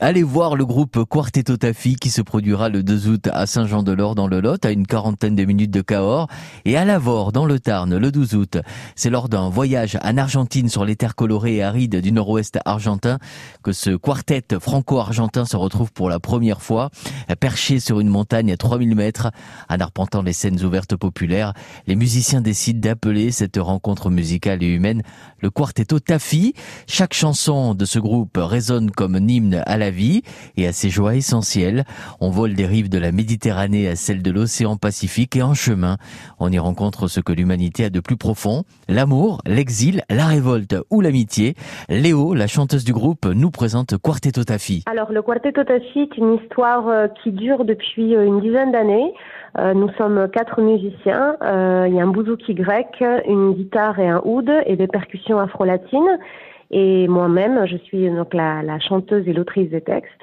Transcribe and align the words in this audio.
Allez 0.00 0.22
voir 0.22 0.56
le 0.56 0.64
groupe 0.64 1.04
Quartetto 1.04 1.56
Tafi 1.56 1.96
qui 1.96 2.10
se 2.10 2.22
produira 2.22 2.68
le 2.68 2.82
2 2.82 3.08
août 3.08 3.28
à 3.32 3.46
Saint-Jean-de-Lor 3.46 4.14
dans 4.14 4.26
le 4.26 4.40
Lot, 4.40 4.64
à 4.64 4.70
une 4.70 4.86
quarantaine 4.86 5.34
de 5.34 5.44
minutes 5.44 5.70
de 5.70 5.80
Cahors, 5.80 6.28
et 6.64 6.76
à 6.76 6.84
Lavore 6.84 7.32
dans 7.32 7.46
le 7.46 7.58
Tarn 7.58 7.96
le 7.96 8.12
12 8.12 8.34
août. 8.34 8.58
C'est 8.96 9.10
lors 9.10 9.28
d'un 9.28 9.48
voyage 9.48 9.98
en 10.02 10.16
Argentine 10.16 10.68
sur 10.68 10.84
les 10.84 10.96
terres 10.96 11.14
colorées 11.14 11.56
et 11.56 11.62
arides 11.62 11.96
du 11.96 12.12
nord-ouest 12.12 12.58
argentin 12.64 13.18
que 13.62 13.72
ce 13.72 13.90
quartet 13.96 14.42
franco-argentin 14.60 15.44
se 15.44 15.56
retrouve 15.56 15.92
pour 15.92 16.10
la 16.10 16.20
première 16.20 16.60
fois, 16.60 16.90
perché 17.40 17.80
sur 17.80 18.00
une 18.00 18.08
montagne 18.08 18.52
à 18.52 18.56
3000 18.56 18.94
mètres, 18.94 19.30
en 19.68 19.78
arpentant 19.80 20.22
les 20.22 20.32
scènes 20.32 20.62
ouvertes 20.64 20.96
populaires. 20.96 21.54
Les 21.86 21.96
musiciens 21.96 22.40
décident 22.40 22.80
d'appeler 22.80 23.32
cette 23.32 23.56
rencontre 23.56 24.10
musicale 24.10 24.62
et 24.62 24.68
humaine 24.68 25.02
le 25.40 25.50
Quartetto 25.50 26.00
Tafi. 26.00 26.54
Chaque 26.86 27.14
chanson 27.14 27.74
de 27.74 27.84
ce 27.84 27.98
groupe 27.98 28.36
résonne 28.36 28.90
comme 28.90 29.14
un 29.14 29.26
hymne 29.28 29.62
à 29.66 29.77
la 29.78 29.90
vie 29.90 30.22
et 30.56 30.66
à 30.66 30.72
ses 30.72 30.90
joies 30.90 31.14
essentielles. 31.14 31.84
On 32.20 32.30
vole 32.30 32.54
des 32.54 32.66
rives 32.66 32.88
de 32.88 32.98
la 32.98 33.12
Méditerranée 33.12 33.88
à 33.88 33.96
celles 33.96 34.22
de 34.22 34.30
l'océan 34.30 34.76
Pacifique 34.76 35.36
et 35.36 35.42
en 35.42 35.54
chemin, 35.54 35.96
on 36.38 36.50
y 36.50 36.58
rencontre 36.58 37.08
ce 37.08 37.20
que 37.20 37.32
l'humanité 37.32 37.84
a 37.84 37.90
de 37.90 38.00
plus 38.00 38.16
profond, 38.16 38.64
l'amour, 38.88 39.40
l'exil, 39.46 40.02
la 40.10 40.26
révolte 40.26 40.76
ou 40.90 41.00
l'amitié. 41.00 41.54
Léo, 41.88 42.34
la 42.34 42.46
chanteuse 42.46 42.84
du 42.84 42.92
groupe, 42.92 43.26
nous 43.26 43.50
présente 43.50 43.96
Quartetto 43.96 44.44
Tafi. 44.44 44.82
Alors 44.86 45.12
le 45.12 45.22
Quartetto 45.22 45.64
Tafi 45.64 46.00
est 46.00 46.16
une 46.16 46.34
histoire 46.34 46.88
euh, 46.88 47.06
qui 47.22 47.32
dure 47.32 47.64
depuis 47.64 48.14
euh, 48.14 48.24
une 48.24 48.40
dizaine 48.40 48.72
d'années. 48.72 49.12
Euh, 49.58 49.74
nous 49.74 49.90
sommes 49.96 50.28
quatre 50.32 50.60
musiciens. 50.60 51.36
il 51.42 51.94
y 51.94 52.00
a 52.00 52.02
un 52.02 52.08
bouzouki 52.08 52.54
grec, 52.54 53.02
une 53.26 53.52
guitare 53.54 53.98
et 53.98 54.08
un 54.08 54.20
oud 54.24 54.50
et 54.66 54.76
des 54.76 54.86
percussions 54.86 55.38
afro-latines. 55.38 56.18
Et 56.70 57.08
moi-même, 57.08 57.66
je 57.66 57.76
suis 57.76 58.10
donc 58.10 58.34
la, 58.34 58.62
la 58.62 58.78
chanteuse 58.78 59.26
et 59.26 59.32
l'autrice 59.32 59.70
des 59.70 59.80
textes. 59.80 60.22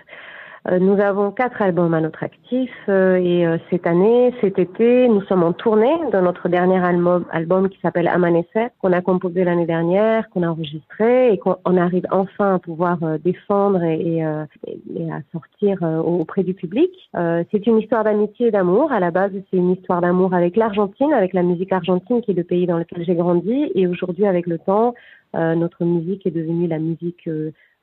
Euh, 0.67 0.79
nous 0.79 0.99
avons 0.99 1.31
quatre 1.31 1.61
albums 1.61 1.93
à 1.93 2.01
notre 2.01 2.23
actif 2.23 2.71
euh, 2.89 3.17
et 3.17 3.45
euh, 3.45 3.57
cette 3.69 3.85
année, 3.85 4.33
cet 4.41 4.57
été, 4.57 5.07
nous 5.07 5.21
sommes 5.23 5.43
en 5.43 5.53
tournée 5.53 5.93
dans 6.11 6.23
notre 6.23 6.49
dernier 6.49 6.83
album, 6.83 7.25
album 7.31 7.69
qui 7.69 7.79
s'appelle 7.81 8.07
Amanecer, 8.07 8.69
qu'on 8.81 8.91
a 8.91 9.01
composé 9.01 9.43
l'année 9.43 9.67
dernière, 9.67 10.27
qu'on 10.31 10.41
a 10.41 10.47
enregistré 10.47 11.33
et 11.33 11.37
qu'on 11.37 11.77
arrive 11.77 12.07
enfin 12.09 12.55
à 12.55 12.59
pouvoir 12.59 12.97
défendre 13.23 13.83
et, 13.83 14.17
et, 14.17 15.11
à 15.11 15.21
sortir 15.31 15.81
auprès 16.05 16.43
du 16.43 16.53
public. 16.53 16.91
c'est 17.13 17.67
une 17.67 17.79
histoire 17.79 18.03
d'amitié 18.03 18.47
et 18.47 18.51
d'amour. 18.51 18.91
À 18.91 18.99
la 18.99 19.11
base, 19.11 19.31
c'est 19.51 19.57
une 19.57 19.71
histoire 19.71 20.01
d'amour 20.01 20.33
avec 20.33 20.55
l'Argentine, 20.55 21.13
avec 21.13 21.33
la 21.33 21.43
musique 21.43 21.71
argentine 21.71 22.21
qui 22.21 22.31
est 22.31 22.35
le 22.35 22.43
pays 22.43 22.65
dans 22.65 22.77
lequel 22.77 23.05
j'ai 23.05 23.15
grandi 23.15 23.71
et 23.75 23.87
aujourd'hui, 23.87 24.25
avec 24.25 24.47
le 24.47 24.57
temps, 24.57 24.95
notre 25.33 25.83
musique 25.83 26.25
est 26.25 26.31
devenue 26.31 26.67
la 26.67 26.79
musique 26.79 27.29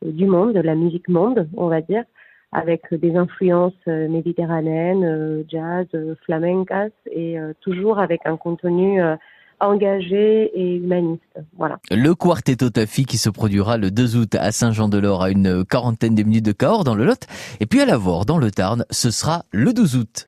du 0.02 0.26
monde, 0.26 0.56
la 0.56 0.74
musique 0.74 1.08
monde, 1.08 1.48
on 1.56 1.68
va 1.68 1.80
dire 1.80 2.04
avec 2.52 2.82
des 2.92 3.16
influences 3.16 3.72
euh, 3.88 4.08
méditerranéennes, 4.08 5.04
euh, 5.04 5.42
jazz, 5.48 5.86
euh, 5.94 6.14
flamencas, 6.24 6.90
et 7.10 7.36
toujours 7.60 7.98
avec 7.98 8.20
un 8.24 8.36
contenu 8.36 9.00
engagé 9.60 10.50
et 10.54 10.76
humaniste. 10.76 11.22
Voilà. 11.56 11.78
Le 11.90 12.14
Quartetto 12.14 12.70
Tafi 12.70 13.04
qui 13.04 13.16
se 13.16 13.30
produira 13.30 13.76
le 13.76 13.90
2 13.90 14.16
août 14.16 14.34
à 14.34 14.50
Saint-Jean-de-Lor 14.50 15.22
à 15.22 15.30
une 15.30 15.64
quarantaine 15.64 16.14
de 16.14 16.22
minutes 16.22 16.44
de 16.44 16.52
Cahors 16.52 16.84
dans 16.84 16.94
le 16.94 17.04
Lot, 17.04 17.26
et 17.60 17.66
puis 17.66 17.80
à 17.80 17.86
Lavore 17.86 18.24
dans 18.26 18.38
le 18.38 18.50
Tarn, 18.50 18.84
ce 18.90 19.10
sera 19.10 19.44
le 19.52 19.72
12 19.72 19.96
août. 19.96 20.20